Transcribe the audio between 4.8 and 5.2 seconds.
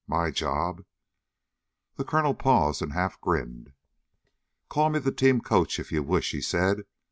me the